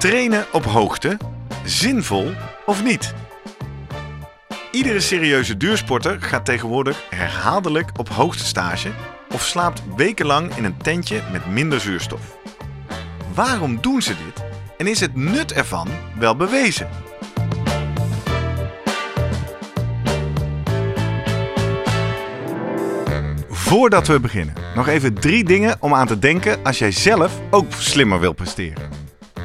[0.00, 1.16] trainen op hoogte,
[1.64, 2.30] zinvol
[2.66, 3.14] of niet.
[4.70, 8.90] Iedere serieuze duursporter gaat tegenwoordig herhaaldelijk op hoogtestage
[9.32, 12.36] of slaapt wekenlang in een tentje met minder zuurstof.
[13.34, 14.44] Waarom doen ze dit
[14.78, 15.88] en is het nut ervan
[16.18, 16.88] wel bewezen?
[23.50, 27.72] Voordat we beginnen, nog even drie dingen om aan te denken als jij zelf ook
[27.72, 29.09] slimmer wil presteren.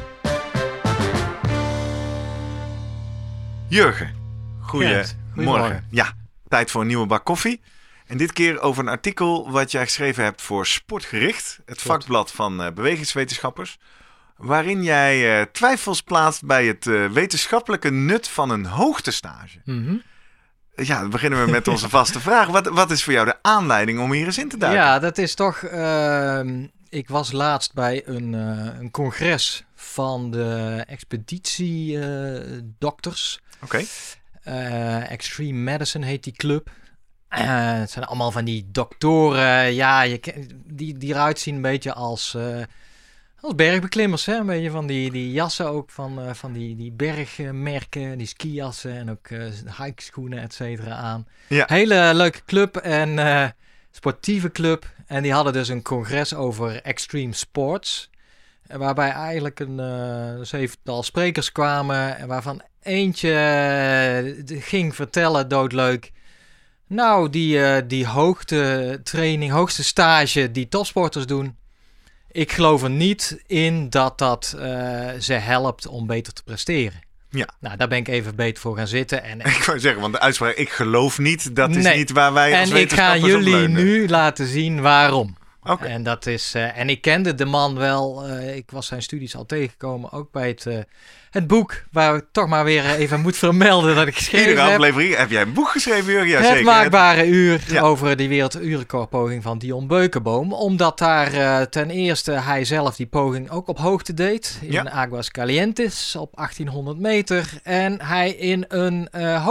[3.69, 4.14] Jurgen,
[4.61, 5.86] goedemorgen.
[5.91, 6.12] Ja,
[6.48, 7.61] tijd voor een nieuwe bak koffie.
[8.06, 12.62] En dit keer over een artikel wat jij geschreven hebt voor Sportgericht, het vakblad van
[12.62, 13.78] eh, bewegingswetenschappers.
[14.36, 19.58] Waarin jij eh, twijfels plaatst bij het eh, wetenschappelijke nut van een hoogtestage.
[19.64, 19.96] Mhm.
[20.77, 22.47] Ja, dan beginnen we met onze vaste vraag.
[22.48, 24.83] Wat, wat is voor jou de aanleiding om hier eens in te duiken?
[24.83, 25.62] Ja, dat is toch.
[25.62, 33.40] ehm, ik was laatst bij een, eh, een congres van de expeditiedokters.
[33.62, 33.83] Oké.
[34.42, 36.70] Eh, Extreme Medicine heet die club.
[37.29, 40.20] Eh, het zijn allemaal van die doktoren, ja, je,
[40.67, 42.62] die, die eruit zien een beetje als, eh,
[43.44, 44.27] als bergbeklimmers.
[44.27, 44.36] Hè?
[44.36, 48.92] Een beetje van die, die jassen ook van, eh, van die, die bergmerken, die skijassen
[48.96, 51.27] en ook eh hikeschoenen, et cetera aan.
[51.48, 51.64] Ja.
[51.68, 53.48] Hele leuke club en eh,
[53.90, 54.92] sportieve club.
[55.06, 58.10] En die hadden dus een congres over extreme sports.
[58.66, 62.16] Waarbij eigenlijk een zevental sprekers kwamen.
[62.16, 66.12] En waarvan eentje ging vertellen, doodleuk.
[66.86, 71.56] Nou, die, die hoogte training, hoogste stage die topsporters doen.
[72.34, 77.00] Ik geloof er niet in dat dat eh, ze helpt om beter te presteren.
[77.30, 77.48] Ja.
[77.61, 79.22] Nou, daar ben ik even beter voor gaan zitten.
[79.22, 81.96] En Ik wou zeggen, want de uitspraak ik geloof niet, dat is Nee.
[81.96, 83.84] niet waar wij als en ik ga wetenschappers op jullie leunen.
[83.84, 85.36] nu laten zien waarom.
[85.80, 86.55] En dat is.
[86.55, 88.25] eh, en ik kende de man wel.
[88.27, 90.13] eh, ik was zijn studies al tegengekomen.
[90.13, 90.79] Ook bij het, eh,
[91.30, 91.83] het boek.
[91.92, 94.79] Waar ik toch maar weer even moet vermelden dat ik geschreven Iedere heb.
[94.79, 96.36] aflevering heb jij een boek geschreven, Jurgen?
[96.36, 96.64] Het zeker.
[96.64, 97.80] maakbare uur Ja.
[97.80, 100.53] over die werelduurrecordpoging van Dion Beukenboom.
[100.53, 104.58] Omdat daar ten eerste hij zelf die poging ook op hoogte deed.
[104.61, 104.91] In Ja.
[104.91, 107.51] Aguas Calientes op 1800 meter.
[107.63, 109.45] En hij in een eh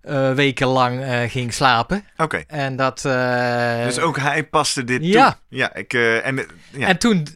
[0.00, 2.04] eh, wekenlang eh, ging slapen.
[2.16, 2.42] Oké.
[2.46, 3.04] En dat...
[3.04, 5.30] eh, Dus ook hij paste dit ja.
[5.30, 5.38] toe.
[5.48, 5.74] Ja.
[5.74, 6.86] Ik, en, ja.
[6.86, 7.26] En toen,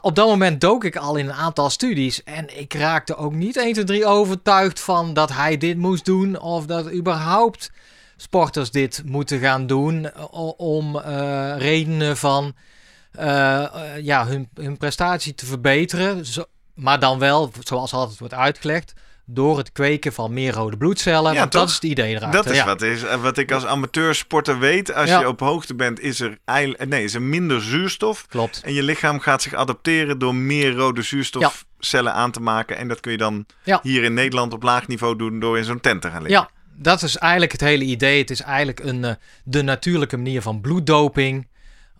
[0.00, 2.22] op dat moment dook ik al in een aantal studies.
[2.22, 6.40] En ik raakte ook niet 1, 2, 3 overtuigd van dat hij dit moest doen.
[6.40, 7.70] Of dat überhaupt
[8.16, 10.10] sporters dit moeten gaan doen.
[10.56, 10.98] Om
[11.58, 12.54] redenen van
[14.00, 16.26] ja, hun, hun prestatie te verbeteren.
[16.26, 16.44] Zo-
[16.74, 18.92] maar dan wel, zoals altijd wordt uitgelegd.
[19.24, 21.32] Door het kweken van meer rode bloedcellen.
[21.32, 22.42] Ja, want dat is het idee erachter.
[22.42, 22.64] dat is, ja.
[22.64, 24.94] wat, is eh, wat ik als amateursporter weet.
[24.94, 25.20] Als Ja.
[25.20, 28.26] je op hoogte bent, is er, eh, nee, is er minder zuurstof.
[28.26, 28.60] Klopt.
[28.64, 32.76] En je lichaam gaat zich adapteren door meer rode zuurstofcellen aan te maken.
[32.76, 33.46] En dat kun je dan
[33.82, 36.40] hier in Nederland op laag niveau doen door in zo'n tent te gaan liggen.
[36.40, 38.18] Ja, dat is eigenlijk het hele idee.
[38.18, 39.14] Het is eigenlijk een, eh,
[39.44, 41.48] de natuurlijke manier van bloeddoping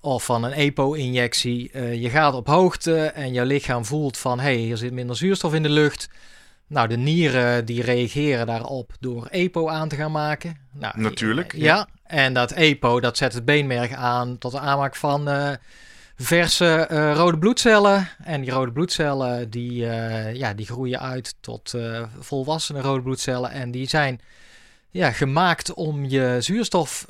[0.01, 1.71] of van een EPO-injectie.
[2.01, 4.39] Je gaat op hoogte en je lichaam voelt van...
[4.39, 6.09] hé, hey, hier zit minder zuurstof in de lucht.
[6.73, 10.57] Nou, de nieren die reageren daarop door EPO aan te gaan maken.
[10.73, 11.61] Nou, Natuurlijk, ja.
[11.75, 15.29] Ja, en dat EPO dat zet het beenmerg aan tot de aanmaak van...
[15.29, 15.51] eh,
[16.17, 18.09] verse eh, rode bloedcellen.
[18.25, 21.75] En die rode bloedcellen die, eh, ja, die groeien uit tot
[22.19, 23.51] volwassene rode bloedcellen.
[23.51, 24.21] En die zijn
[24.91, 27.05] ja, gemaakt om je zuurstof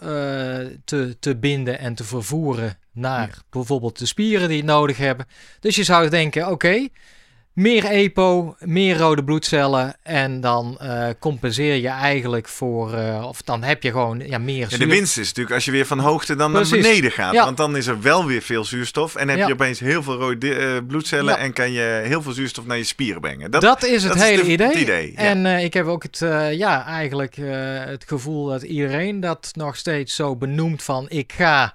[0.85, 5.27] te, te binden en te vervoeren naar bijvoorbeeld de spieren die het nodig hebben.
[5.61, 6.89] Dus je zou denken, oké,
[7.53, 9.95] meer EPO, meer rode bloedcellen.
[10.03, 14.57] En dan eh, compenseer je eigenlijk voor, eh, of dan heb je gewoon ja, meer
[14.59, 16.71] Ja, de zuur- winst is natuurlijk als je weer van hoogte dan Precies.
[16.71, 17.33] naar beneden gaat.
[17.35, 17.45] Ja.
[17.45, 19.15] Want dan is er wel weer veel zuurstof.
[19.15, 19.47] En heb Ja.
[19.47, 21.39] je opeens heel veel rode eh, bloedcellen.
[21.39, 23.51] En kan je heel veel zuurstof naar je spieren brengen.
[23.51, 24.67] Dat, Dat, is het dat is hele de- idee.
[24.69, 25.13] het idee.
[25.17, 26.19] En ik heb ook het,
[26.53, 27.37] ja, eigenlijk
[27.87, 31.75] het gevoel dat iedereen dat nog steeds zo benoemt van ik ga.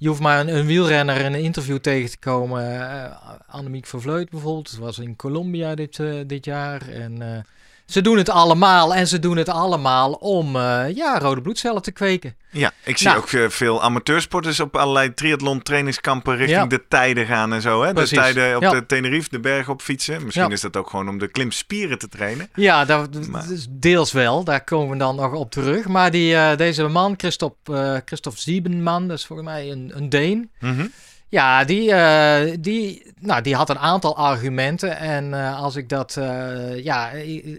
[0.00, 2.80] Je hoeft maar een, wielrenner in een interview tegen te komen.
[2.80, 6.88] eh Annemiek van Vleut bijvoorbeeld, was in Colombia dit, eh, dit jaar.
[6.88, 7.42] En eh,
[7.90, 11.92] ze doen het allemaal en ze doen het allemaal om eh, ja, rode bloedcellen te
[11.92, 12.34] kweken.
[12.50, 13.18] ja, ik zie Nou.
[13.18, 16.66] ook eh, veel amateursporters op allerlei triathlon trainingskampen richting Ja.
[16.66, 17.82] de tijden gaan en zo.
[17.82, 17.92] Hè?
[17.92, 18.70] De tijden op Ja.
[18.70, 20.24] de Tenerife, de berg op fietsen.
[20.24, 20.52] Misschien Ja.
[20.52, 22.48] is dat ook gewoon om de klimspieren te trainen.
[22.54, 24.44] Ja, dat, Maar- deels wel.
[24.44, 25.86] Daar komen we dan nog op terug.
[25.86, 30.50] Maar die, eh, deze man, Christophe, Christophe Siebenman, dat is volgens mij een, een Deen.
[30.60, 30.86] Mhm.
[31.30, 34.98] Ja, die, eh, die, nou, die had een aantal argumenten.
[34.98, 37.10] En eh, als ik dat, eh, ja,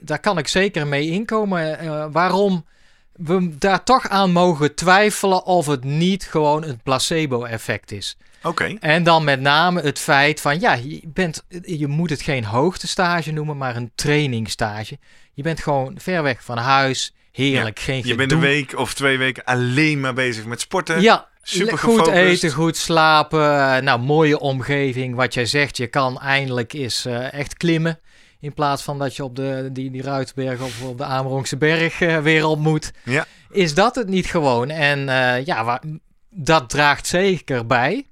[0.02, 2.12] daar kan ik zeker mee inkomen.
[2.12, 2.66] waarom
[3.12, 8.18] we daar toch aan mogen twijfelen of het niet gewoon een placebo-effect is.
[8.44, 8.78] Oké.
[8.80, 13.32] En dan met name het feit van, ja, je, bent, je moet het geen hoogtestage
[13.32, 14.98] noemen, maar een trainingstage.
[15.34, 18.48] Je bent gewoon ver weg van huis, heerlijk, geen Je bent gedoe.
[18.48, 21.02] een week of twee weken alleen maar bezig met sporten.
[21.02, 23.76] Ja, Super goed eten, goed slapen.
[23.76, 25.16] eh, Nou, mooie omgeving.
[25.16, 28.00] Wat jij zegt, je kan eindelijk is eh, echt klimmen.
[28.40, 32.02] In plaats van dat je op de, die, die Ruitenberg of op de Amerongse berg
[32.02, 32.92] eh, weer op moet.
[33.04, 33.26] Ja.
[33.52, 34.70] Is dat het niet gewoon?
[34.70, 35.00] En
[35.46, 35.82] ja, waar,
[36.30, 38.06] dat draagt zeker bij.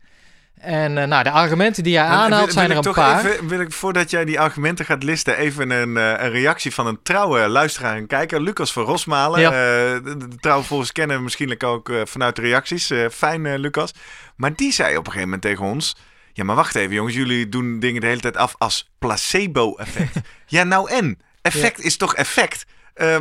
[0.59, 3.25] En eh, nou, de argumenten die jij aanhaalt wil- zijn wil er een toch paar.
[3.25, 6.87] Even, wil ik, voordat jij die argumenten gaat listen, even een, eh, een reactie van
[6.87, 8.41] een trouwe luisteraar en kijker.
[8.41, 9.39] Lucas van Rosmalen.
[9.39, 9.49] Ja.
[9.51, 10.03] Eh,
[10.39, 12.91] de, volgers kennen misschien ook vanuit de reacties.
[13.11, 13.93] Fijn, Lucas.
[14.35, 15.95] Maar die zei op een gegeven moment tegen ons...
[16.33, 17.15] Ja, maar wacht even jongens.
[17.15, 20.15] Jullie doen dingen de hele tijd af als placebo-effect.
[20.45, 21.19] ja, nou en?
[21.41, 22.65] Effect is toch effect?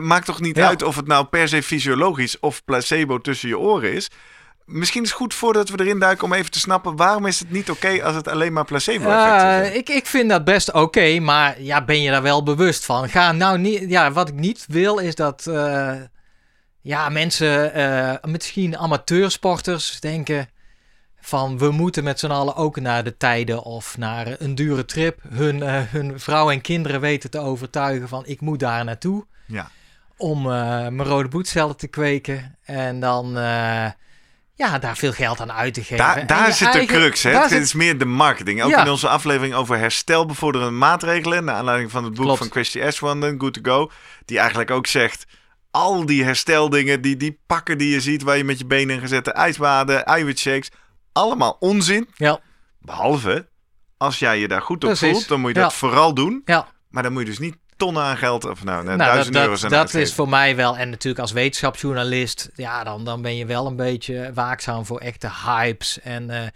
[0.01, 0.67] Maakt toch niet Ja.
[0.67, 4.11] uit of het nou per se fysiologisch of placebo tussen je oren is?
[4.69, 6.97] Misschien is het goed voordat we erin duiken om even te snappen...
[6.97, 9.79] waarom is het niet oké als het alleen maar placebo-effect is?
[9.79, 13.09] ik, ik vind dat best oké, maar ja, ben je daar wel bewust van?
[13.09, 13.91] Ga nou niet.
[13.91, 15.47] Ja, wat ik niet wil is dat.
[15.47, 15.95] eh,
[16.81, 20.49] ja, mensen, eh, misschien amateursporters, denken.
[21.21, 25.21] Van we moeten met z'n allen ook naar de tijden of naar een dure trip.
[25.29, 29.27] Hun, eh, hun vrouw en kinderen weten te overtuigen van ik moet daar naartoe.
[29.47, 29.71] Ja.
[30.17, 32.57] Om mijn rode bloedcellen te kweken.
[32.65, 33.37] En dan
[34.59, 36.27] ja, daar veel geld aan uit te geven.
[36.27, 37.31] Daar, zit de crux, hè?
[37.31, 38.63] Het zit- is meer de marketing.
[38.63, 38.85] Ook Ja.
[38.85, 41.45] in onze aflevering over herstelbevorderende maatregelen...
[41.45, 42.39] naar aanleiding van het boek Klopt.
[42.39, 43.91] van Christy Ashwanden, Good to Go...
[44.25, 45.27] die eigenlijk ook zegt...
[45.71, 48.23] al die hersteldingen, die, die pakken die je ziet...
[48.23, 50.71] waar je met je benen in gezette ijsbaden, eiwitshakes...
[51.13, 52.09] allemaal onzin.
[52.17, 52.41] Ja.
[52.81, 53.49] Behalve,
[53.97, 55.11] als jij je daar goed op Precies.
[55.11, 55.29] voelt...
[55.29, 55.77] dan moet je dat Ja.
[55.77, 56.43] vooral doen.
[56.45, 56.69] Ja.
[56.91, 58.45] Maar dan moet je dus niet tonnen aan geld...
[58.45, 60.07] of nou, Nou, duizend dat, euro's dat, aan dat uitgeven.
[60.07, 60.77] is voor mij wel.
[60.77, 65.31] En natuurlijk als wetenschapsjournalist, ja, dan, dan ben je wel een beetje waakzaam voor echte
[65.45, 66.01] hypes.
[66.01, 66.47] En eh,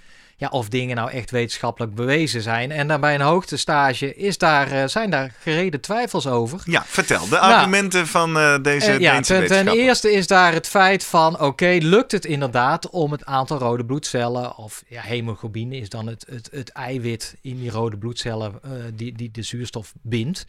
[0.42, 2.70] ja, of dingen nou echt wetenschappelijk bewezen zijn.
[2.70, 6.60] En dan bij een hoogtestage is daar, eh, zijn daar gereden twijfels over.
[6.64, 7.28] Ja, vertel.
[7.28, 11.40] De argumenten van eh, deze Nou, Eh, ja, ten, eerste is daar het feit van,
[11.40, 16.26] oké, lukt het inderdaad om het aantal rode bloedcellen, of ja, hemoglobine is dan het,
[16.30, 18.60] het, het eiwit in die rode bloedcellen
[18.94, 20.46] die, die de zuurstof bindt,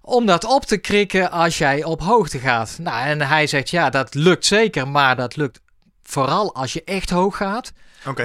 [0.00, 2.76] om dat op te krikken als jij op hoogte gaat.
[2.80, 5.60] Nou, en hij zegt, ja, dat lukt zeker, maar dat lukt
[6.02, 7.72] vooral als je echt hoog gaat,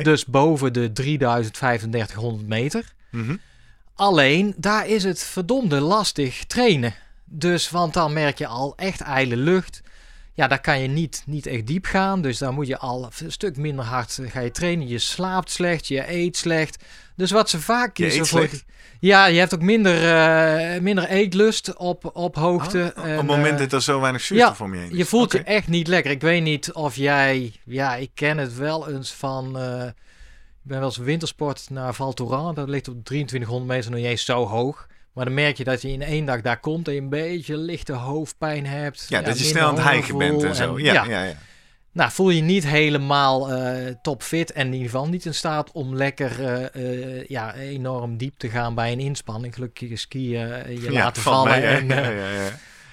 [0.04, 2.94] dus boven de 3500 meter.
[3.12, 3.36] Mhm.
[3.96, 6.94] Alleen, daar is het verdomde lastig trainen.
[7.26, 9.82] Dus, want dan merk je al echt ijle lucht.
[10.36, 12.22] Ja, daar kan je niet, niet echt diep gaan.
[12.22, 14.88] Dus dan moet je al een stuk minder hard eh, ga je trainen.
[14.88, 16.84] Je slaapt slecht, je eet slecht.
[17.16, 18.50] Dus wat ze vaak Je kiezen voor...
[19.00, 22.94] Ja, je hebt ook minder, eh, minder eetlust op, op hoogte.
[22.96, 24.98] Ah, op het moment eh, dat er zo weinig zuurstof ja, om je heen is.
[24.98, 26.12] je voelt je echt niet lekker.
[26.12, 27.54] Ik weet niet of jij...
[27.66, 29.46] Ja, ik ken het wel eens van...
[29.48, 29.94] ik
[30.62, 32.56] ben wel eens wintersport naar Val Thorens.
[32.56, 34.88] Dat ligt op 2300 meter nog niet eens zo hoog.
[35.16, 37.58] Maar dan merk je dat je in één dag daar komt en je een beetje
[37.58, 39.06] lichte hoofdpijn hebt.
[39.10, 40.80] Ja, dat je snel aan het hijgen bent en zo.
[40.80, 41.04] Ja, ja.
[41.04, 41.36] ja, ja.
[41.92, 45.96] Nou, voel je niet helemaal eh topfit en in ieder geval niet in staat om
[45.96, 49.54] lekker eh, eh, ja, enorm diep te gaan bij een inspanning.
[49.54, 51.52] Gelukkig is skiën, je laten vallen.
[51.52, 51.78] mee, hè?
[51.78, 52.50] en, ja, ja, ja.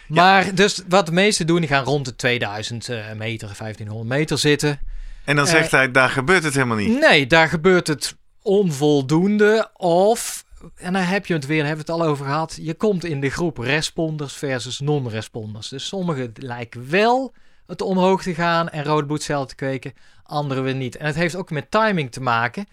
[0.07, 4.39] maar dus wat de meesten doen, die gaan rond de 2000 eh, meter, 1500 meter
[4.39, 4.81] zitten.
[5.25, 7.01] En dan zegt hij, daar gebeurt het helemaal niet.
[7.01, 9.71] Nee, daar gebeurt het onvoldoende.
[9.77, 10.42] Of,
[10.75, 12.59] en daar heb je het weer, hebben we het al over gehad.
[12.61, 15.69] Je komt in de groep responders versus non-responders.
[15.69, 17.35] Dus sommigen lijken wel
[17.67, 19.93] het omhoog te gaan en rode bloedcellen te kweken,
[20.23, 20.97] anderen weer niet.
[20.97, 22.67] En het heeft ook met timing te maken.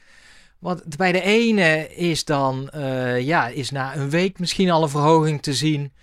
[0.60, 4.90] Want bij de ene is dan, eh, ja, is na een week misschien al een
[4.90, 5.94] verhoging te zien.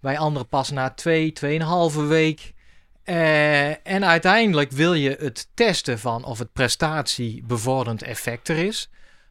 [0.00, 2.52] Bij andere pas na twee, tweeënhalve week.
[3.02, 8.90] Eh, en uiteindelijk wil je het testen van of het prestatiebevorderend effect er is.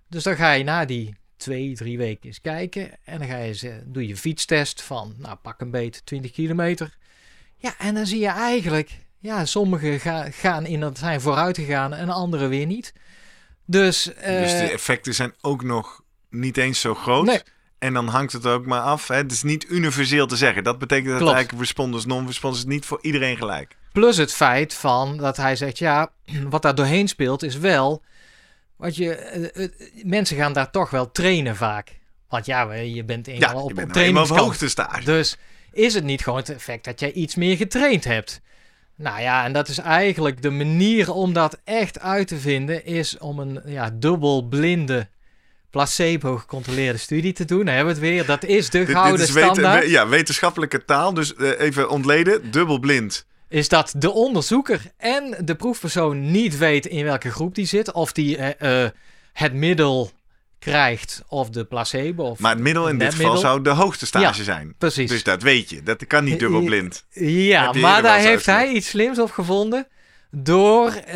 [0.10, 2.92] Dus dan ga je na die twee, drie weken eens kijken.
[3.04, 6.98] En dan ga je, ze- doe je fietstest van, nou pak een beet 20 kilometer.
[7.58, 11.94] Ja, en dan zie je eigenlijk, ja, sommigen ga- gaan in dat zijn vooruit gegaan
[11.94, 12.94] en anderen weer niet.
[13.66, 17.26] Dus, eh, dus de effecten zijn ook nog niet eens zo groot.
[17.26, 17.42] Nee.
[17.80, 19.08] En dan hangt het ook maar af.
[19.08, 19.16] Hè?
[19.16, 20.64] Het is niet universeel te zeggen.
[20.64, 21.34] Dat betekent dat Klopt.
[21.34, 23.76] eigenlijk responders, non-responders niet voor iedereen gelijk.
[23.92, 26.12] Plus het feit van dat hij zegt, ja,
[26.50, 28.02] wat daar doorheen speelt is wel,
[28.78, 29.70] wat je, eh, eh,
[30.04, 32.00] mensen gaan daar toch wel trainen vaak.
[32.30, 35.04] Want ja, je bent eenmaal Ja, op, je bent op nou op hoogtestage.
[35.04, 35.38] Dus
[35.72, 38.42] is het niet gewoon het effect dat jij iets meer getraind hebt?
[38.96, 43.18] Nou ja, en dat is eigenlijk de manier om dat echt uit te vinden, is
[43.18, 45.08] om een ja, dubbelblinde
[45.70, 47.66] placebo gecontroleerde studie te doen.
[47.66, 48.26] Dan hebben we het weer.
[48.26, 49.90] Dat is de Dit- dit, gouden is standaard.
[49.90, 51.14] ja, wetenschappelijke taal.
[51.14, 52.52] Dus eh, even ontleden.
[52.52, 53.26] Dubbelblind.
[53.54, 57.92] Is dat de onderzoeker en de proefpersoon niet weet in welke groep die zit.
[57.92, 58.92] Of die eh, eh,
[59.34, 60.12] het middel
[60.60, 62.24] krijgt of de placebo.
[62.24, 62.40] Of...
[62.40, 64.76] Maar het middel in dit geval zou de hoogste stage Ja, zijn.
[64.78, 65.10] Precies.
[65.10, 65.84] Dus dat weet je.
[65.84, 67.06] Dat kan niet dubbelblind.
[67.14, 69.88] ja, maar daar heeft hij iets slims op gevonden.
[70.32, 71.16] Door, eh,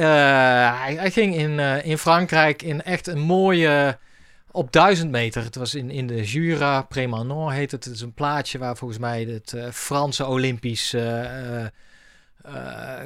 [0.81, 3.97] hij, hij ging in, in Frankrijk in echt een mooie,
[4.51, 5.43] op duizend meter.
[5.43, 7.83] Het was in, in de Jura, Prémanon heet het.
[7.83, 10.95] Het is een plaatsje waar volgens mij het Franse Olympisch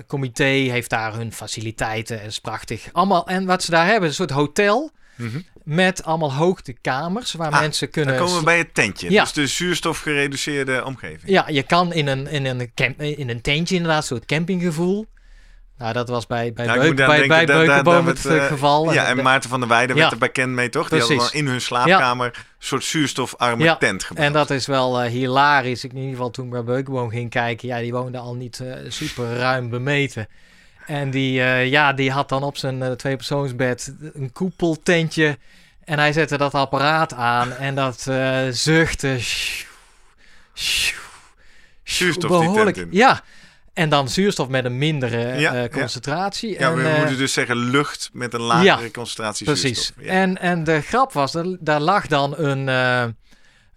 [0.08, 2.18] comité heeft daar hun faciliteiten.
[2.18, 2.90] Dat is prachtig.
[2.92, 5.40] Allemaal, en wat ze daar hebben, een soort hotel Mhm.
[5.64, 8.16] met allemaal hoogtekamers waar Ah, mensen kunnen...
[8.16, 9.12] Dan komen we bij het tentje.
[9.12, 9.22] Ja.
[9.24, 11.22] Dus de zuurstofgereduceerde omgeving.
[11.32, 15.06] Ja, je kan in een, in een, camp, in een tentje inderdaad, een soort campinggevoel.
[15.82, 18.94] Nou, dat was bij, bij, Beuk, bij, denken, bij Beukenboom het eh, eh, geval.
[18.94, 20.02] Ja, en Maarten van der Weijden Ja.
[20.02, 20.90] werd er bekend mee, toch?
[20.90, 24.28] Die hadden in hun slaapkamer een soort zuurstofarme Ja, tent gebouwd.
[24.28, 25.84] en dat is wel eh, hilarisch.
[25.84, 28.64] Ik in ieder geval toen ik bij Beukenboom ging kijken, ja, die woonde al niet
[28.88, 30.28] super ruim bemeten.
[30.86, 31.32] En die,
[31.70, 35.38] ja, die had dan op zijn tweepersoonsbed een koepeltentje.
[35.84, 38.08] En hij zette dat apparaat aan en dat
[38.52, 39.20] zuchtte.
[41.84, 42.76] Zuurstof die behoorlijk.
[42.76, 42.98] tent in.
[42.98, 43.22] Ja,
[43.74, 46.60] en dan zuurstof met een mindere Ja, eh, concentratie.
[46.60, 49.64] Ja, en, we eh, moeten dus zeggen lucht met een lagere concentratie Precies.
[49.64, 50.04] zuurstof.
[50.04, 50.12] Ja.
[50.12, 53.04] En, en de grap was, er, daar lag dan een, eh,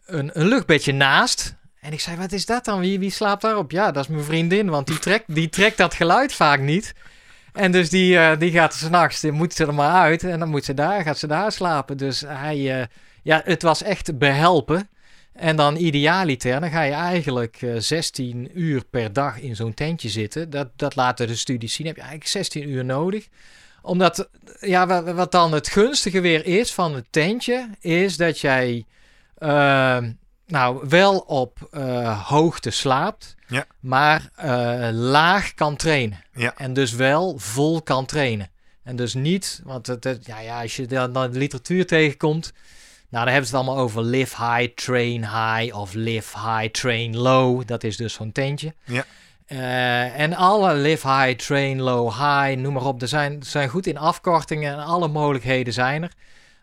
[0.06, 1.54] een, een luchtbedje naast.
[1.80, 2.80] En ik zei, wat is dat dan?
[2.80, 3.70] Wie, wie slaapt daarop?
[3.70, 6.94] Ja, dat is mijn vriendin, want die trekt, die trekt dat geluid vaak niet.
[7.52, 10.22] En dus die, die gaat s'nachts, die moet ze er maar uit.
[10.24, 11.96] En dan moet ze daar, gaat ze daar slapen.
[11.96, 12.88] Dus hij,
[13.22, 14.88] ja, het was echt behelpen.
[15.34, 20.08] En dan idealiter, dan ga je eigenlijk eh 16 uur per dag in zo'n tentje
[20.08, 20.50] zitten.
[20.50, 21.86] Dat, dat laten de studies zien.
[21.86, 23.28] Heb je eigenlijk 16 uur nodig.
[23.82, 24.28] Omdat,
[24.60, 28.84] ja, wat, dan het gunstige weer is van het tentje, is dat jij
[29.34, 29.98] eh,
[30.46, 33.66] nou wel op eh, hoogte slaapt, Ja.
[33.80, 36.24] maar eh, laag kan trainen.
[36.34, 36.54] Ja.
[36.56, 38.50] En dus wel vol kan trainen.
[38.82, 42.52] En dus niet, want het, het- ja, ja, als je dan dan de literatuur tegenkomt,
[43.14, 47.16] nou, dan hebben ze het allemaal over live high, train high of live high, train
[47.16, 47.66] low.
[47.66, 48.74] Dat is dus zo'n tentje.
[48.84, 49.04] Ja.
[49.46, 53.02] Eh, en alle live high, train low, high, noem maar op.
[53.02, 56.12] Er zijn, zijn goed in afkortingen en alle mogelijkheden zijn er.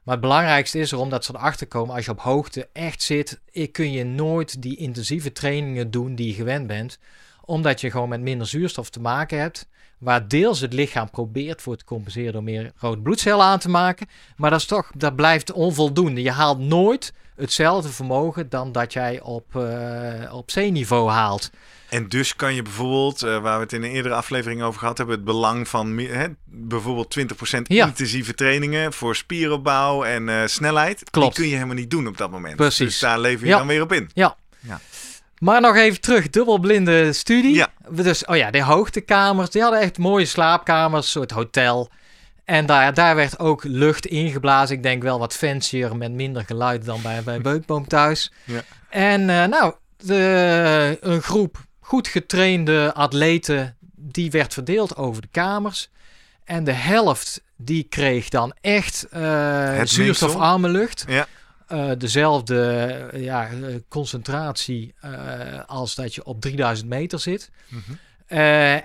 [0.03, 3.39] Maar het belangrijkste is erom dat ze erachter komen, als je op hoogte echt zit,
[3.71, 6.99] kun je nooit die intensieve trainingen doen die je gewend bent.
[7.45, 9.67] Omdat je gewoon met minder zuurstof te maken hebt.
[10.01, 14.07] Waar deels het lichaam probeert voor te compenseren door meer rode bloedcellen aan te maken.
[14.37, 16.21] Maar dat, is toch, dat blijft onvoldoende.
[16.21, 21.49] Je haalt nooit hetzelfde vermogen dan dat jij op, eh, op zeeniveau haalt.
[21.89, 24.97] En dus kan je bijvoorbeeld, eh, waar we het in een eerdere aflevering over gehad
[24.97, 25.95] hebben, het belang van
[26.45, 27.85] bijvoorbeeld 20% Ja.
[27.85, 31.09] intensieve trainingen voor spieropbouw en eh, snelheid.
[31.09, 31.27] Klopt.
[31.27, 32.55] Die kun je helemaal niet doen op dat moment.
[32.55, 32.77] Precies.
[32.87, 33.57] Dus daar lever je Ja.
[33.57, 34.09] dan weer op in.
[35.41, 37.55] Maar nog even terug, dubbelblinde studie.
[37.55, 37.67] Ja.
[37.89, 41.89] Dus, oh ja, de hoogtekamers, die hadden echt mooie slaapkamers, soort hotel.
[42.45, 44.75] En daar, daar werd ook lucht ingeblazen.
[44.75, 48.31] Ik denk wel wat fancier, met minder geluid dan bij, bij Beukboom thuis.
[48.43, 48.61] Ja.
[48.89, 55.89] En eh, nou, de, een groep goed getrainde atleten, die werd verdeeld over de kamers.
[56.43, 61.27] En de helft, die kreeg dan echt eh zuurstofarme lucht Ja.
[61.71, 62.61] Eh, dezelfde
[63.11, 64.93] eh, ja, eh, concentratie
[65.65, 67.49] als dat je op 3000 meter zit.
[67.67, 67.91] Mhm.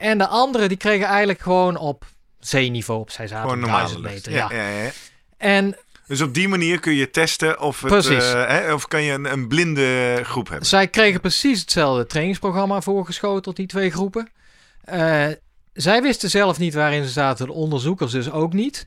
[0.01, 2.05] En de anderen die kregen eigenlijk gewoon op
[2.41, 3.11] zeeniveau op.
[3.11, 4.15] Zij zaten op normale 1000 lucht.
[4.15, 4.33] meter.
[4.33, 4.49] Ja.
[4.51, 4.91] Ja, ja, ja.
[5.37, 5.77] En
[6.07, 8.33] Dus op die manier kun je testen of, het, Precies.
[8.33, 10.67] hè, of kan je een, een blinde groep hebben.
[10.67, 14.31] zij kregen precies hetzelfde trainingsprogramma voorgeschoteld, die twee groepen.
[15.73, 18.87] Zij wisten zelf niet waarin ze zaten, de onderzoekers dus ook niet.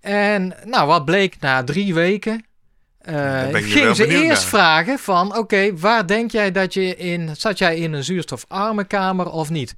[0.00, 2.44] En nou, wat bleek na drie weken?
[3.08, 4.50] Uh, ging ze eerst naar.
[4.50, 7.36] vragen van, oké, waar denk jij dat je in...
[7.36, 9.74] Zat jij in een zuurstofarme kamer of niet?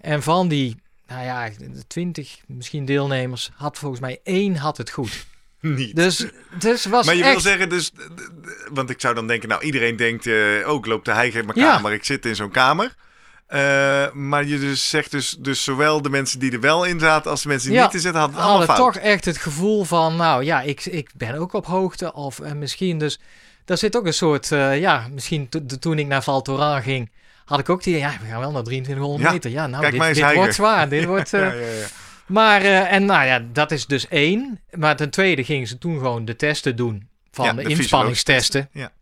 [0.00, 1.48] En van die, nou ja,
[1.86, 5.26] twintig misschien deelnemers, had volgens mij één had het goed.
[5.60, 5.96] Niet.
[5.96, 6.26] Dus,
[6.58, 7.30] dus was maar je echt...
[7.32, 7.92] wil zeggen, dus,
[8.72, 11.58] want ik zou dan denken, nou iedereen denkt, eh ook loopt de hijgen in mijn
[11.58, 11.74] Ja.
[11.74, 12.94] kamer, ik zit in zo'n kamer.
[13.46, 17.30] Eh, maar je dus zegt dus, dus zowel de mensen die er wel in zaten
[17.30, 18.76] als de mensen die Ja, niet in zitten, hadden hadden fout.
[18.76, 22.12] toch echt het gevoel van, nou ja, ik, ik ben ook op hoogte.
[22.12, 23.20] Of eh, misschien dus,
[23.64, 26.84] daar zit ook een soort, eh, ja, misschien to- to- toen ik naar Val Thorens
[26.84, 27.10] ging,
[27.44, 29.50] had ik ook die, ja, we gaan wel naar 2300 Ja, meter.
[29.50, 30.88] Ja, nou, dit, wordt zwaar.
[30.88, 31.86] Dit wordt, Ja, ja, ja.
[32.26, 34.60] Maar, en nou ja, dat is dus één.
[34.70, 38.68] Maar ten tweede gingen ze toen gewoon de testen doen van de, de inspanningstesten.
[38.72, 38.92] Ja.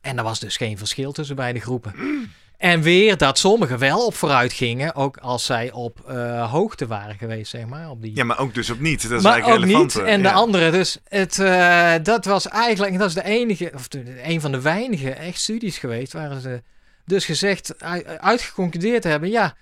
[0.00, 1.94] En er was dus geen verschil tussen beide groepen.
[2.60, 7.18] En weer dat sommigen wel op vooruit gingen, ook als zij op eh, hoogte waren
[7.18, 7.90] geweest, zeg maar.
[7.90, 8.16] Op die...
[8.16, 9.02] ja, maar ook dus op niet.
[9.02, 9.94] Dat is maar eigenlijk ook relevant.
[9.94, 10.04] niet.
[10.04, 14.28] En de andere, dus het, eh, dat was eigenlijk, dat is de enige, of de,
[14.28, 16.62] een van de weinige echt studies geweest, waar ze
[17.04, 17.82] dus gezegd,
[18.20, 19.54] uitgeconcludeerd hebben, ja,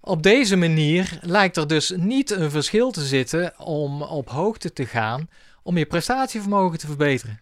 [0.00, 4.86] op deze manier lijkt er dus niet een verschil te zitten om op hoogte te
[4.86, 5.28] gaan,
[5.62, 7.40] om je prestatievermogen te verbeteren.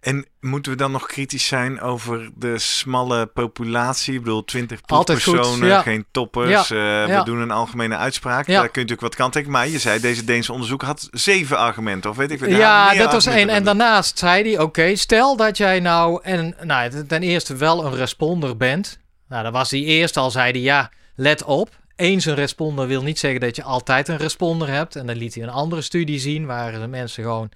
[0.00, 4.14] En moeten we dan nog kritisch zijn over de smalle populatie?
[4.14, 5.82] Ik bedoel, 20 Altijd goed, personen, ja.
[5.82, 6.70] geen toppers.
[6.70, 6.76] eh.
[7.04, 8.46] We doen een algemene uitspraak.
[8.46, 8.52] Ja.
[8.52, 9.60] Daar kun je natuurlijk wat kanttekeningen.
[9.60, 12.10] Maar je zei, deze Deense onderzoek had zeven argumenten.
[12.10, 12.48] Of weet ik veel.
[12.48, 13.48] Ja, dat was één.
[13.48, 17.84] En dan daarnaast zei hij, oké, stel dat jij nou, en, nou, ten eerste wel
[17.84, 18.98] een responder bent.
[19.28, 21.68] Nou, dat was hij eerst al, zei hij, ja, let op.
[21.96, 24.96] Eens een responder wil niet zeggen dat je altijd een responder hebt.
[24.96, 27.48] En dan liet hij een andere studie zien, waar de mensen gewoon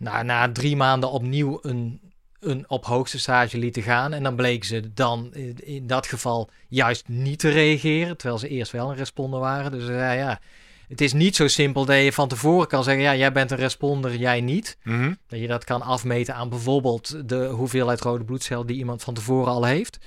[0.00, 2.00] nou, na drie maanden opnieuw een,
[2.40, 4.12] een op hoogste stage lieten gaan.
[4.12, 8.72] En dan bleken ze dan in- dat geval juist niet te reageren, terwijl ze eerst
[8.72, 9.70] wel een responder waren.
[9.70, 10.40] Dus zei, ja,
[10.88, 13.56] het is niet zo simpel dat je van tevoren kan zeggen, ja, jij bent een
[13.56, 14.76] responder, jij niet.
[14.82, 15.14] Mhm.
[15.26, 19.52] Dat je dat kan afmeten aan bijvoorbeeld de hoeveelheid rode bloedcel die iemand van tevoren
[19.52, 19.98] al heeft.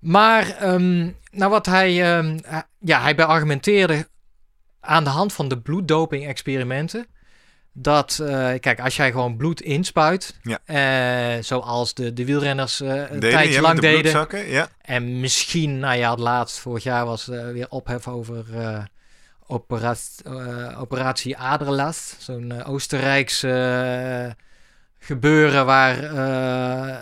[0.00, 2.38] Maar ehm, nou wat hij, ehm,
[2.78, 4.08] ja, hij beargumenteerde
[4.80, 7.06] aan de hand van de bloeddoping-experimenten.
[7.76, 10.58] Dat, eh, kijk, als jij gewoon bloed inspuit, Ja.
[10.64, 14.48] eh, zoals de, de wielrenners eh, een Deden, tijdje lang de deden.
[14.50, 14.68] Ja.
[14.82, 18.44] En misschien, nou ja, het laatst vorig jaar was er weer ophef over
[19.46, 22.16] opera- eh, operatie Aderlast.
[22.18, 24.26] Zo'n Oostenrijks eh,
[24.98, 25.96] gebeuren waar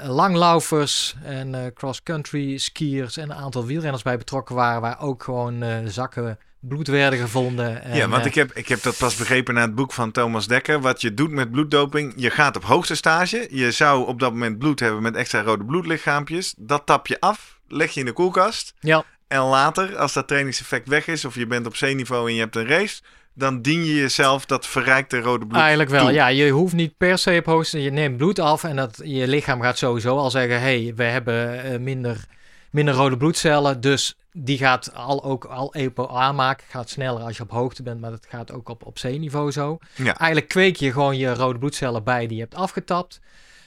[0.07, 4.81] langlaufers en cross-country skiers en een aantal wielrenners bij betrokken waren.
[4.81, 7.83] Waar ook gewoon zakken bloed werden gevonden.
[7.83, 10.11] En, ja, want eh, ik heb, ik heb dat pas begrepen na het boek van
[10.11, 10.81] Thomas Dekker.
[10.81, 13.49] Wat je doet met bloeddoping, je gaat op hoogste stage.
[13.51, 16.55] Je zou op dat moment bloed hebben met extra rode bloedlichaampjes.
[16.57, 18.75] Dat tap je af, leg je in de koelkast.
[18.81, 22.41] ja, En later, als dat trainingseffect weg is of je bent op C-niveau en je
[22.41, 23.03] hebt een race,
[23.35, 26.13] dan dien je jezelf dat verrijkte rode bloed Eigenlijk wel, toe.
[26.13, 26.27] ja.
[26.27, 27.83] Je hoeft niet per se op hoogste...
[27.83, 30.61] Je neemt bloed af en dat, je lichaam gaat sowieso al zeggen...
[30.61, 32.25] hé, hey, we hebben eh, minder,
[32.71, 36.67] minder rode bloedcellen, dus die gaat al ook al EPO aanmaken.
[36.69, 39.79] Gaat sneller als je op hoogte bent, maar dat gaat ook op, op C-niveau zo.
[39.95, 40.19] Ja.
[40.19, 43.21] Eigenlijk kweek je gewoon je rode bloedcellen bij die je hebt afgetapt.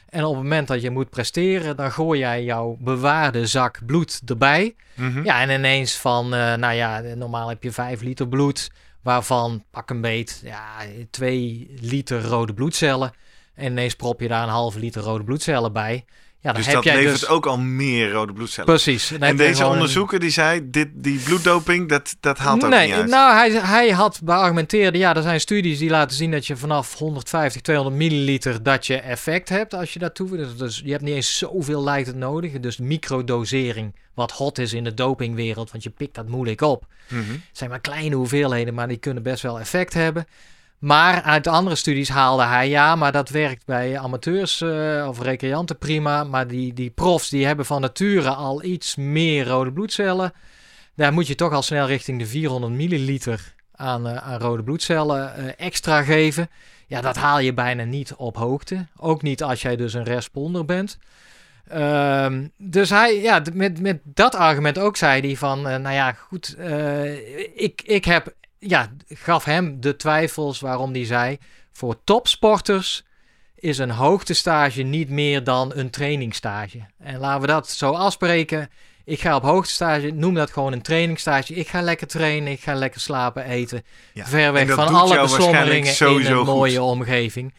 [0.10, 4.22] En op het moment dat je moet presteren, dan gooi jij jouw bewaarde zak bloed
[4.26, 4.76] erbij.
[4.94, 5.24] Mhm.
[5.24, 9.90] Ja, en ineens van, eh, nou ja, normaal heb je 5 liter bloed, waarvan pak
[9.90, 10.64] een beet, ja,
[11.10, 13.12] 2 liter rode bloedcellen.
[13.54, 16.06] En ineens prop je daar een halve liter rode bloedcellen bij.
[16.46, 17.28] Ja, dus dat jij levert dus...
[17.28, 18.66] ook al meer rode bloedcellen.
[18.66, 19.12] Precies.
[19.12, 22.96] En deze een- onderzoeker die zei, dit, die bloeddoping, dat, dat haalt ook nee, niet
[22.96, 23.08] uit.
[23.08, 26.98] nou, hij, hij had beargumenteerd, ja, er zijn studies die laten zien dat je vanaf
[26.98, 30.60] 150, 200 milliliter dat je effect hebt als je dat toevoegt.
[30.60, 32.60] Dus, je hebt niet eens zoveel lijkt het nodig.
[32.60, 36.86] Dus microdosering, wat hot is in de dopingwereld, want je pikt dat moeilijk op.
[37.08, 37.32] Mhm.
[37.32, 40.28] Het zijn maar kleine hoeveelheden, maar die kunnen best wel effect hebben.
[40.86, 45.22] Maar uit de andere studies haalde hij, ja, maar dat werkt bij amateurs eh, of
[45.22, 46.24] recreanten prima.
[46.24, 50.34] Maar die, die profs, die hebben van nature al iets meer rode bloedcellen.
[50.96, 55.36] Daar moet je toch al snel richting de 400 milliliter aan, eh, aan rode bloedcellen
[55.36, 56.50] eh, extra geven.
[56.88, 58.88] Ja, dat haal je bijna niet op hoogte.
[58.98, 60.98] Ook niet als jij dus een responder bent.
[61.68, 66.56] Ehm, dus hij, ja, met, met dat argument ook zei hij van, nou ja, goed,
[67.56, 68.34] ik, ik heb,
[68.68, 71.38] ja, gaf hem de twijfels waarom hij zei,
[71.72, 73.04] voor topsporters
[73.56, 76.80] is een hoogtestage niet meer dan een trainingsstage.
[77.00, 78.70] En laten we dat zo afspreken.
[79.06, 81.54] Ik ga op hoogtestage, noem dat gewoon een trainingsstage.
[81.54, 83.84] Ik ga lekker trainen, ik ga lekker slapen, eten.
[84.14, 86.46] Ja, Ver weg van alle beslommeringen in een goed.
[86.46, 87.54] mooie omgeving.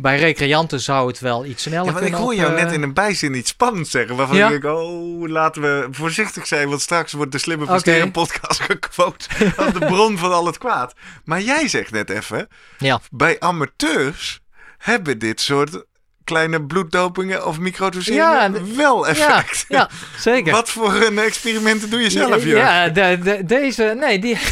[0.00, 2.64] Bij recreanten zou het wel iets sneller Ja, want ik kunnen hoor op, jou eh,
[2.64, 4.16] net in een bijzin iets spannends zeggen.
[4.16, 4.48] Waarvan Ja?
[4.48, 6.68] ik denk, oh, laten we voorzichtig zijn.
[6.68, 7.72] Want straks wordt de Slimme Oké.
[7.72, 10.94] Presteren podcast gequote als de bron van al het kwaad.
[11.24, 14.40] Maar jij zegt net even, Ja, bij amateurs
[14.78, 15.84] hebben dit soort
[16.30, 19.64] kleine bloeddopingen of microdoseringen Ja, wel effect.
[19.68, 20.52] ja, zeker.
[20.52, 22.50] Wat voor een experimenten doe je zelf, Jurgen?
[22.60, 24.38] Ja, de, de- deze, nee, die,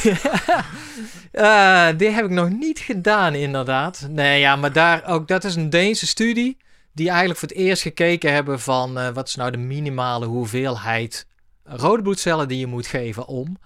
[1.32, 4.06] Eh, die heb ik nog niet gedaan, inderdaad.
[4.10, 6.56] Nee, ja, maar daar ook, dat is een Deense studie.
[6.92, 11.26] Die eigenlijk voor het eerst gekeken hebben van eh, wat is nou de minimale hoeveelheid
[11.64, 13.58] rode bloedcellen die je moet geven om.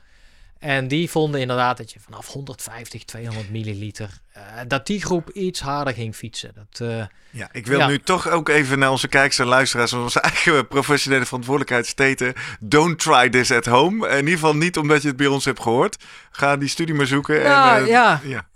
[0.63, 5.61] En die vonden inderdaad dat je vanaf 150, 200 milliliter, eh, dat die groep iets
[5.61, 6.53] harder ging fietsen.
[6.55, 7.87] Dat, eh, Ja, ik wil Ja.
[7.87, 12.35] nu toch ook even naar onze kijkers en luisteraars onze eigen professionele verantwoordelijkheid steten.
[12.61, 14.09] Don't try this at home.
[14.09, 16.05] In ieder geval niet omdat je het bij ons hebt gehoord.
[16.31, 17.41] Ga die studie maar zoeken.
[17.41, 18.21] Ja, en, eh, ja.
[18.23, 18.47] ja.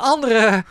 [0.00, 0.64] Andere.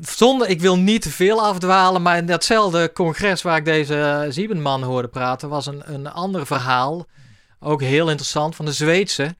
[0.00, 4.82] Zonder, ik wil niet te veel afdwalen, maar in datzelfde congres waar ik deze Ziebenman
[4.82, 7.06] hoorde praten, was een, een ander verhaal.
[7.60, 9.36] Ook heel interessant, van de Zweedse.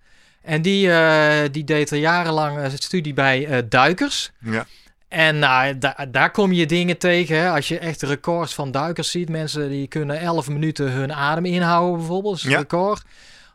[0.48, 4.30] En die, eh, die deed er jarenlang een studie bij eh, duikers.
[4.40, 4.66] Ja.
[5.08, 7.36] En nou, da- daar kom je dingen tegen.
[7.38, 7.50] Hè?
[7.50, 9.28] Als je echt records van duikers ziet.
[9.28, 12.34] Mensen die kunnen 11 minuten hun adem inhouden bijvoorbeeld.
[12.36, 12.58] Dat is Ja.
[12.58, 13.02] record.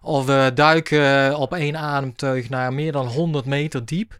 [0.01, 4.17] Of duiken op één ademteug naar meer dan 100 meter diep.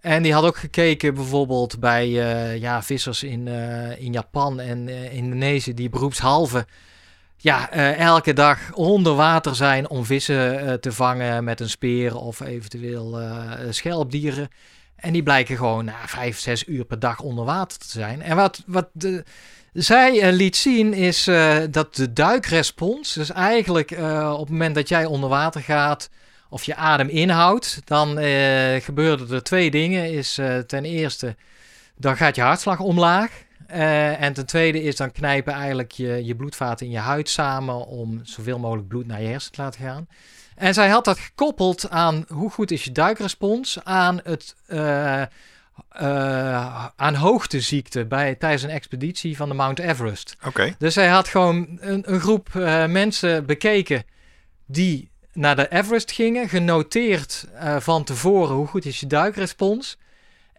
[0.00, 4.88] En die had ook gekeken bijvoorbeeld bij eh, ja, vissers in, eh, in Japan en
[4.88, 6.66] eh, Indonesië die beroepshalve
[7.42, 12.16] ja, eh, elke dag onder water zijn om vissen eh, te vangen met een speer
[12.16, 14.48] of eventueel eh, schelpdieren.
[14.96, 18.22] En die blijken gewoon na vijf, zes uur per dag onder water te zijn.
[18.22, 19.24] En wat, wat de,
[19.72, 21.24] zij liet zien is
[21.70, 23.90] dat de duikrespons, dus eigenlijk
[24.32, 26.10] op het moment dat jij onder water gaat
[26.48, 28.08] of je adem inhoudt, dan
[28.80, 30.12] gebeuren er twee dingen.
[30.12, 31.36] Is ten eerste,
[31.96, 33.30] dan gaat je hartslag omlaag.
[33.70, 37.86] Eh, en ten tweede is dan knijpen eigenlijk je, je bloedvaten in je huid samen
[37.86, 40.08] om zoveel mogelijk bloed naar je hersenen te laten gaan.
[40.56, 46.86] En zij had dat gekoppeld aan hoe goed is je duikrespons aan het eh, eh,
[46.96, 50.36] aan hoogteziekte bij, tijdens een expeditie van de Mount Everest.
[50.46, 50.74] Oké.
[50.78, 52.48] Dus hij had gewoon een, een groep
[52.88, 54.04] mensen bekeken
[54.66, 57.46] die naar de Everest gingen, genoteerd
[57.78, 59.98] van tevoren hoe goed is je duikrespons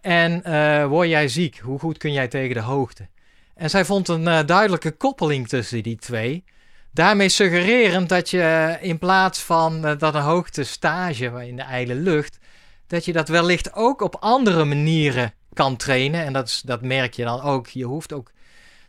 [0.02, 3.08] en eh, word jij ziek, hoe goed kun jij tegen de hoogte.
[3.54, 6.44] En zij vond een eh, duidelijke koppeling tussen die twee.
[6.90, 11.94] Daarmee suggererend dat je eh, in plaats van dat een hoogte stage in de ijle
[11.94, 12.38] lucht,
[12.86, 16.24] dat je dat wellicht ook op andere manieren kan trainen.
[16.24, 17.66] En dat, dat merk je dan ook.
[17.66, 18.30] Je hoeft ook.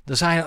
[0.05, 0.45] Er zijn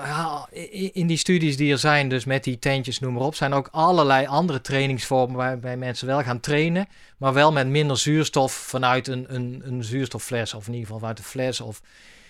[0.93, 3.67] in die studies die er zijn, dus met die tentjes, noem maar op, zijn ook
[3.71, 9.25] allerlei andere trainingsvormen waarbij mensen wel gaan trainen, maar wel met minder zuurstof vanuit een,
[9.35, 11.81] een, een zuurstoffles, of in ieder geval vanuit een fles, of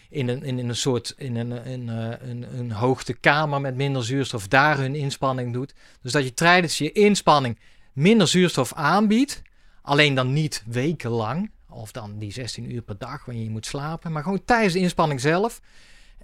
[0.09, 4.47] in een, in, een soort in een, in, eh, een, een hoogtekamer met minder zuurstof
[4.47, 5.73] daar hun inspanning doet.
[6.01, 7.59] Dus dat je tijdens je inspanning
[7.93, 9.41] minder zuurstof aanbiedt,
[9.81, 14.11] alleen dan niet wekenlang, of dan die 16 uur per dag wanneer je moet slapen,
[14.11, 15.61] maar gewoon tijdens de inspanning zelf.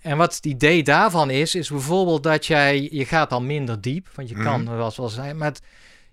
[0.03, 4.07] En wat het idee daarvan is, is bijvoorbeeld dat jij, je gaat dan minder diep,
[4.15, 4.75] want je kan, Mhm.
[4.75, 5.61] zoals we al zeiden, met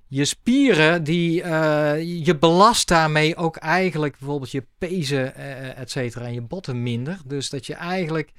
[0.07, 6.25] je spieren, die, eh, je belast daarmee ook eigenlijk bijvoorbeeld je pezen, eh et cetera,
[6.25, 7.19] en je botten minder.
[7.25, 8.33] Dus dat je eigenlijk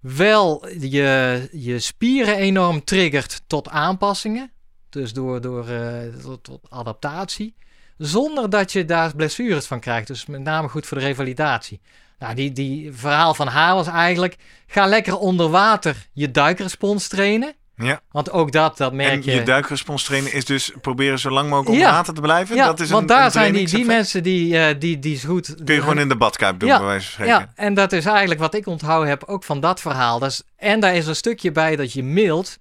[0.00, 4.50] wel je, je spieren enorm triggert tot aanpassingen,
[4.88, 7.54] dus door, door eh, tot, tot adaptatie,
[7.96, 10.06] zonder dat je daar blessures van krijgt.
[10.06, 11.80] Dus met name goed voor de revalidatie.
[12.20, 17.54] Nou, die, die verhaal van haar was eigenlijk, ga lekker onder water je duikrespons trainen.
[17.76, 18.00] Ja.
[18.10, 19.30] Want ook dat, dat merk En je.
[19.30, 21.92] je duikrespons trainen is dus proberen zo lang mogelijk onder Ja.
[21.92, 22.56] water te blijven.
[22.56, 25.14] ja, dat is want een, daar een zijn die, die mensen die, eh, die, die
[25.14, 25.54] is goed.
[25.64, 27.38] Kun je gewoon in de badkuip doen, Ja, bij wijze van spreken.
[27.40, 30.18] Ja, en dat is eigenlijk wat ik onthouden heb ook van dat verhaal.
[30.18, 32.58] Dat is, en daar is een stukje bij dat je mild,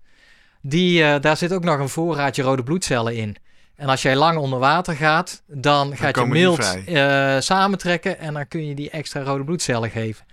[0.61, 3.35] die, eh, daar zit ook nog een voorraadje rode bloedcellen in.
[3.79, 8.47] En als jij lang onder water gaat, dan gaat je mild eh, samentrekken en dan
[8.47, 10.25] kun je die extra rode bloedcellen geven.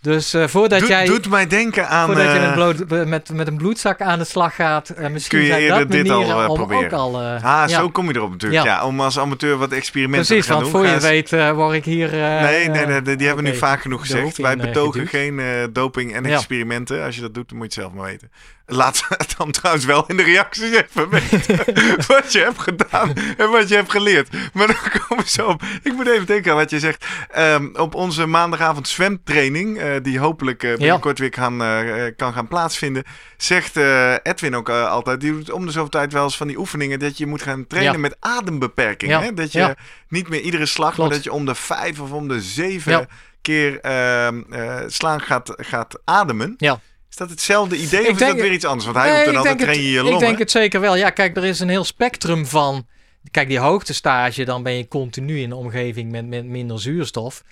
[0.00, 2.06] Dus eh, voordat Doet, jij, doet mij denken aan...
[2.06, 2.56] voordat je eh,
[2.88, 5.90] met, met, met een bloedzak aan de slag gaat, eh, misschien Kun je eerder dat
[5.90, 6.84] dit al, proberen?
[6.84, 7.20] ook al...
[7.20, 7.68] Ah, ja.
[7.68, 8.64] zo kom je erop natuurlijk.
[8.64, 8.72] Ja.
[8.74, 8.84] Ja.
[8.84, 10.80] om als amateur wat experimenten Precies, te gaan want doen.
[10.82, 12.10] voor Ga je eens- weet word ik hier...
[12.10, 14.36] Nee, nee, nee, die hebben we nu vaak genoeg gezegd.
[14.36, 15.40] Wij betogen geen
[15.72, 16.34] doping en Ja.
[16.36, 17.04] experimenten.
[17.04, 18.30] Als je dat doet, dan moet je het zelf maar weten.
[18.70, 21.56] Laat het dan trouwens wel in de reacties even weten
[22.14, 24.28] wat je hebt gedaan en wat je hebt geleerd.
[24.52, 25.62] Maar dan komen we zo op.
[25.82, 27.06] Ik moet even denken aan wat je zegt.
[27.30, 32.48] Ehm, op onze maandagavond zwemtraining, die hopelijk eh, binnenkort weer kan, eh, eh, kan gaan
[32.48, 33.04] plaatsvinden,
[33.36, 36.46] zegt eh, Edwin ook eh, altijd, die doet om de zoveel tijd wel eens van
[36.46, 39.12] die oefeningen, dat je moet gaan trainen met adembeperking.
[39.20, 39.34] Hè?
[39.34, 39.76] Dat je
[40.08, 41.08] niet meer iedere slag, Klopt.
[41.08, 43.08] maar dat je om de vijf of om de zeven
[43.42, 46.54] keer ehm, eh, slaan gaat, gaat ademen.
[46.56, 46.80] Ja.
[47.10, 48.84] Is dat hetzelfde idee Ik of is denk- dat weer iets anders?
[48.84, 50.12] Want hij Nee, roept dan altijd, train je je longen.
[50.12, 50.96] Ik denk het zeker wel.
[50.96, 52.86] Ja, kijk, er is een heel spectrum van.
[53.30, 57.42] Kijk, die hoogtestage, dan ben je continu in een omgeving met, met minder zuurstof.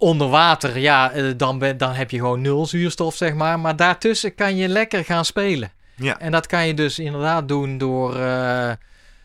[0.00, 3.60] Onder water, ja, eh, dan, ben, dan heb je gewoon nul zuurstof, zeg maar.
[3.60, 5.72] Maar daartussen kan je lekker gaan spelen.
[5.96, 6.18] Ja.
[6.18, 8.70] En dat kan je dus inderdaad doen door, eh,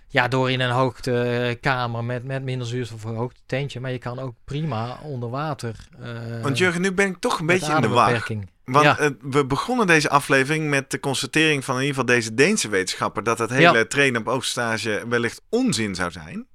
[0.07, 3.79] ja, door in een hoogtekamer met, met minder zuurstof of een hoogtetentje.
[3.79, 5.75] Maar je kan ook prima onder water.
[6.01, 6.09] eh,
[6.41, 8.27] Want Jurgen, nu ben ik toch een beetje in de war.
[8.65, 9.11] Want Ja.
[9.21, 13.37] we begonnen deze aflevering met de constatering van in ieder geval deze Deense wetenschapper dat
[13.37, 13.85] het hele Ja.
[13.85, 16.45] trainen op oogstage wellicht onzin zou zijn.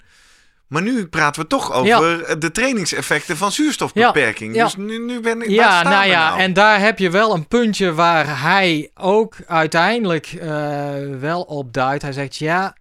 [0.71, 4.55] Maar nu praten we toch over eh, de trainingseffecten van zuurstofbeperking.
[4.55, 4.65] Ja.
[4.65, 5.49] Dus nu, nu ben ik.
[5.49, 6.41] Ja, nou ja, nou?
[6.41, 12.03] en daar heb je wel een puntje waar hij ook uiteindelijk eh, wel op duidt.
[12.03, 12.77] Hij zegt ja,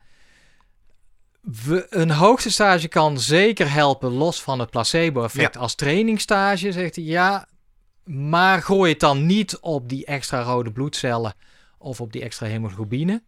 [1.41, 6.71] we, een hoogtestage kan zeker helpen los van het placebo-effect als trainingstage.
[6.71, 7.47] Zegt hij ja,
[8.03, 11.33] maar gooi het dan niet op die extra rode bloedcellen
[11.77, 13.23] of op die extra hemoglobine.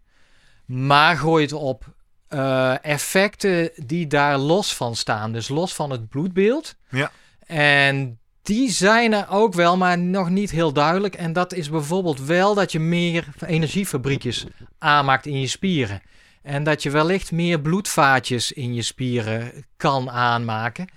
[0.66, 1.86] Maar gooi het op
[2.32, 5.32] eh, effecten die daar los van staan.
[5.32, 6.76] Dus los van het bloedbeeld.
[6.90, 7.12] Ja.
[7.46, 11.16] En die zijn er ook wel, maar nog niet heel duidelijk.
[11.16, 14.46] En dat is bijvoorbeeld wel dat je meer energiefabriekjes
[14.78, 16.02] aanmaakt in je spieren.
[16.42, 20.88] En dat je wellicht meer bloedvaatjes in je spieren kan aanmaken.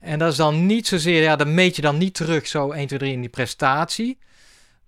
[0.00, 2.86] En dat is dan niet zozeer, ja, dat meet je dan niet terug zo 1,
[2.86, 4.18] 2, 3 in die prestatie.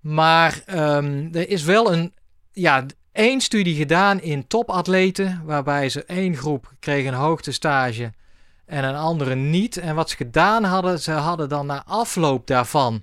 [0.01, 2.13] Maar ehm, er is wel een,
[2.53, 2.87] ja,
[3.19, 8.13] één studie gedaan in topatleten, waarbij ze één groep kreeg een hoogtestage
[8.67, 9.77] en een andere niet.
[9.77, 13.03] En wat ze gedaan hadden, ze hadden dan na afloop daarvan,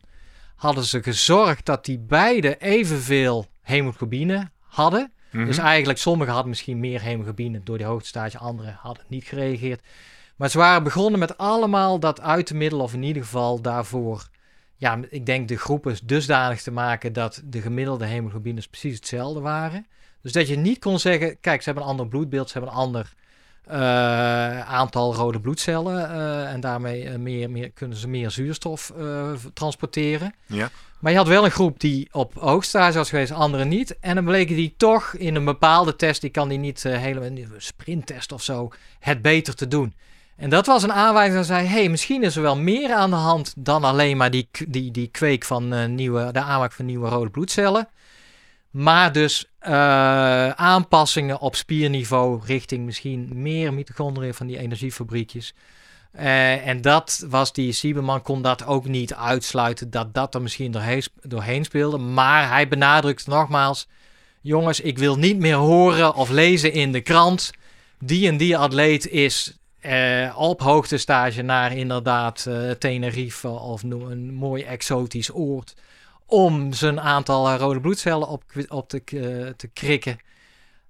[0.56, 5.12] hadden ze gezorgd dat die beide evenveel hemoglobine hadden.
[5.32, 5.46] Mhm.
[5.46, 9.82] Dus eigenlijk, sommigen hadden misschien meer hemoglobine door die hoogtestage, anderen hadden niet gereageerd.
[10.36, 14.30] Maar ze waren begonnen met allemaal dat uit te middelen, of in ieder geval daarvoor,
[14.76, 19.86] ja, ik denk de groepen dusdanig te maken dat de gemiddelde hemoglobines precies hetzelfde waren.
[20.26, 22.82] Dus dat je niet kon zeggen, kijk, ze hebben een ander bloedbeeld, ze hebben een
[22.82, 23.14] ander
[23.64, 28.94] eh, aantal rode bloedcellen eh, en daarmee eh, meer, meer, kunnen ze meer zuurstof
[29.54, 30.34] transporteren.
[30.46, 30.70] Ja.
[31.00, 34.00] Maar je had wel een groep die op hoogstage was geweest, anderen niet.
[34.00, 37.48] En dan bleken die toch in een bepaalde test, die kan die niet helemaal, een
[37.58, 39.96] sprinttest of zo, het beter te doen.
[40.36, 43.16] En dat was een aanwijzing dat zei, hey, misschien is er wel meer aan de
[43.16, 47.30] hand dan alleen maar die, die, die kweek van nieuwe, de aanmaak van nieuwe rode
[47.30, 47.88] bloedcellen.
[48.76, 55.54] Maar dus uh, aanpassingen op spierniveau richting misschien meer mitochondriën van die energiefabriekjes.
[56.16, 60.72] Uh, en dat was die Sieberman kon dat ook niet uitsluiten dat dat er misschien
[60.72, 61.98] doorheen, doorheen speelde.
[61.98, 63.88] Maar hij benadrukt nogmaals:
[64.42, 67.52] jongens, ik wil niet meer horen of lezen in de krant.
[68.00, 72.50] Die en die atleet is uh, op hoogtestage naar inderdaad
[72.80, 75.76] Tenerife of een mooi exotisch oord.
[76.28, 80.18] Om zijn aantal rode bloedcellen op, op te, uh, te krikken.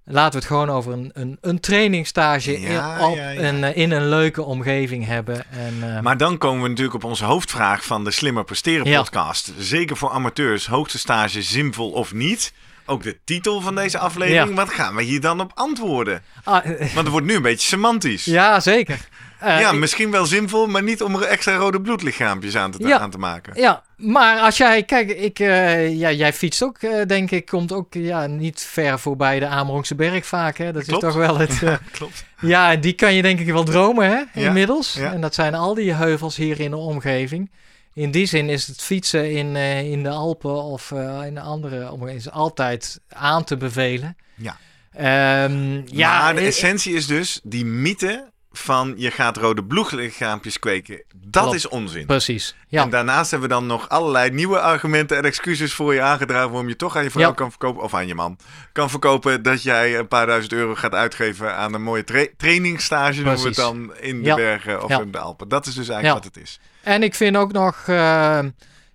[0.08, 3.42] Laten we het gewoon over een, een, een trainingstage Ja, in, op ja, ja.
[3.42, 5.50] Een, eh, in een leuke omgeving hebben.
[5.50, 9.52] En, uh, Maar dan komen we natuurlijk op onze hoofdvraag van de Slimmer Presteren podcast.
[9.58, 12.52] Zeker voor amateurs, hoogste stage zinvol of niet?
[12.88, 14.54] Ook de titel van deze aflevering.
[14.56, 16.22] Wat gaan we hier dan op antwoorden?
[16.44, 18.24] ah, Want het wordt nu een beetje semantisch.
[18.24, 19.08] ja, zeker.
[19.42, 22.86] Uh, ja, ik- misschien wel zinvol, maar niet om er extra rode bloedlichaampjes aan te,
[22.86, 22.98] Ja.
[22.98, 23.60] aan te maken.
[23.60, 27.72] Ja, maar als jij, kijk, ik, eh, ja, jij fietst ook, eh, denk ik, komt
[27.72, 30.56] ook ja, niet ver voorbij de Amerongse berg vaak.
[30.58, 30.72] Hè?
[30.72, 31.02] Dat Klopt.
[31.02, 31.62] is toch wel het.
[31.62, 32.24] eh, Klopt.
[32.40, 34.92] ja, en die kan je denk ik wel dromen, hè, Ja, inmiddels.
[34.94, 35.12] ja.
[35.12, 37.50] En dat zijn al die heuvels hier in de omgeving.
[37.94, 41.40] In die zin is het fietsen in, eh, in de Alpen of eh, in de
[41.40, 44.16] andere omgeving altijd aan te bevelen.
[44.34, 44.56] Ja.
[44.92, 50.58] Ehm, ja, maar de eh, essentie is dus die mythe van je gaat rode bloedlichaampjes
[50.58, 51.02] kweken.
[51.16, 51.56] Dat Klopt.
[51.56, 52.06] is onzin.
[52.06, 52.54] precies.
[52.68, 52.82] Ja.
[52.82, 56.68] En daarnaast hebben we dan nog allerlei nieuwe argumenten en excuses voor je aangedragen waarom
[56.68, 57.32] je toch aan je vrouw Ja.
[57.34, 58.38] kan verkopen, of aan je man,
[58.72, 63.14] kan verkopen dat jij een paar duizend euro gaat uitgeven aan een mooie tra trainingstage,
[63.22, 64.34] noemen we het dan, in de Ja.
[64.34, 65.48] bergen of in de Alpen.
[65.48, 66.60] Dat is dus eigenlijk wat het is.
[66.82, 68.38] En ik vind ook nog eh,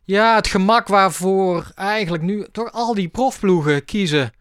[0.04, 4.32] ja, het gemak waarvoor eigenlijk nu toch al die profploegen kiezen.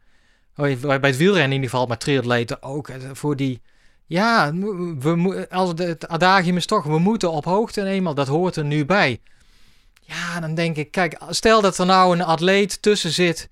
[0.56, 2.88] Oh, Bij het wielrennen in ieder geval, maar triatleten ook.
[2.88, 3.62] eh, Voor die,
[4.11, 4.53] ja,
[4.99, 8.64] we, als het, het adagium is toch, we moeten op hoogte eenmaal, dat hoort er
[8.64, 9.20] nu bij.
[10.03, 13.49] Ja, dan denk ik, kijk, stel dat er nou een atleet tussen zit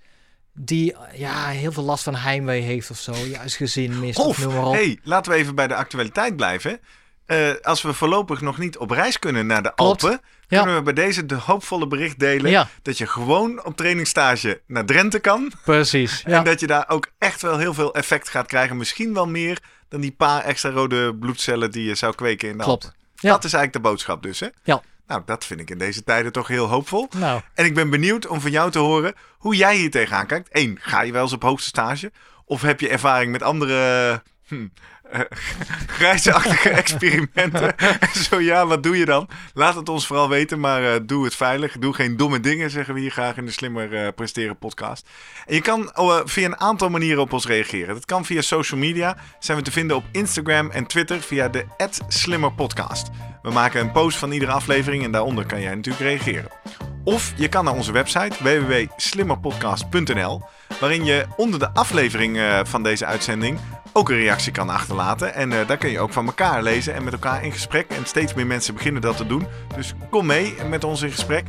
[0.52, 3.12] die ja, heel veel last van heimwee heeft of zo.
[3.12, 4.72] Juist gezin mist of, Of, noem maar op.
[4.72, 6.80] hey, laten we even bij de actualiteit blijven.
[7.28, 10.02] Eh, als we voorlopig nog niet op reis kunnen naar de Klopt.
[10.02, 10.56] Alpen, Ja.
[10.58, 14.84] kunnen we bij deze de hoopvolle bericht delen Ja, dat je gewoon op trainingsstage naar
[14.84, 15.52] Drenthe kan.
[15.64, 16.22] precies.
[16.26, 16.38] Ja.
[16.38, 18.76] En dat je daar ook echt wel heel veel effect gaat krijgen.
[18.76, 22.64] Misschien wel meer dan die paar extra rode bloedcellen die je zou kweken in de
[22.64, 22.84] Klopt.
[22.84, 22.98] Alpen.
[23.30, 24.48] Dat is eigenlijk de boodschap dus, hè?
[24.64, 24.82] Ja.
[25.06, 27.08] Nou, dat vind ik in deze tijden toch heel hoopvol.
[27.16, 30.48] Nou, En ik ben benieuwd om van jou te horen hoe jij hier tegenaan kijkt.
[30.52, 32.12] Eén, ga je wel eens op hoogste stage?
[32.44, 34.66] Of heb je ervaring met andere hm,
[35.10, 35.20] eh,
[35.98, 37.76] grijsachtige experimenten?
[37.76, 39.28] en zo ja, wat doe je dan?
[39.54, 41.78] Laat het ons vooral weten, maar eh, doe het veilig.
[41.78, 45.08] Doe geen domme dingen, zeggen we hier graag in de Slimmer eh, Presteren podcast.
[45.46, 47.94] En je kan eh, via een aantal manieren op ons reageren.
[47.94, 49.16] Dat kan via social media.
[49.38, 51.64] Zijn we te vinden op Instagram en Twitter via de
[52.08, 53.08] @slimmerpodcast.
[53.42, 56.87] We maken een post van iedere aflevering en daaronder kan jij natuurlijk reageren.
[57.08, 60.42] Of je kan naar onze website www.slimmerpodcast.nl,
[60.80, 63.58] waarin je onder de aflevering eh, van deze uitzending
[63.92, 65.34] ook een reactie kan achterlaten.
[65.34, 67.90] En eh, daar kun je ook van elkaar lezen en met elkaar in gesprek.
[67.90, 69.46] En steeds meer mensen beginnen dat te doen.
[69.76, 71.46] Dus kom mee met ons in gesprek.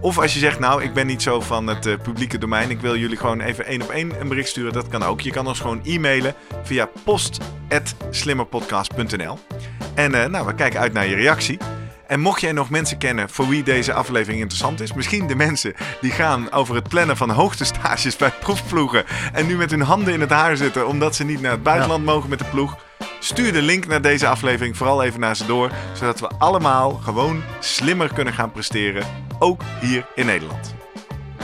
[0.00, 2.70] Of als je zegt, nou, ik ben niet zo van het eh, publieke domein.
[2.70, 4.72] Ik wil jullie gewoon even één op één een bericht sturen.
[4.72, 5.20] Dat kan ook.
[5.20, 9.38] Je kan ons gewoon e-mailen via post.slimmerpodcast.nl.
[9.94, 11.58] En eh, nou, we kijken uit naar je reactie.
[12.10, 15.74] En mocht jij nog mensen kennen voor wie deze aflevering interessant is, misschien de mensen
[16.00, 20.20] die gaan over het plannen van hoogtestages bij proefploegen en nu met hun handen in
[20.20, 22.76] het haar zitten omdat ze niet naar het buitenland mogen met de ploeg,
[23.18, 27.42] stuur de link naar deze aflevering vooral even naar ze door, zodat we allemaal gewoon
[27.60, 29.06] slimmer kunnen gaan presteren,
[29.38, 30.74] ook hier in Nederland.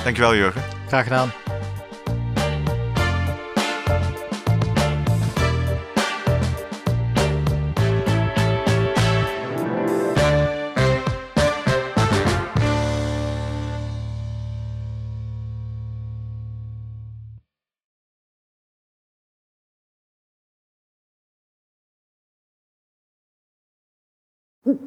[0.04, 0.62] Dankjewel Jurgen.
[0.86, 1.45] graag gedaan.